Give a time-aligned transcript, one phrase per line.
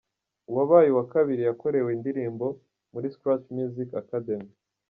[0.49, 2.45] Uwabaye uwa kabiri yakorewe indirimbo
[2.93, 4.51] muri Scratch Music Academy.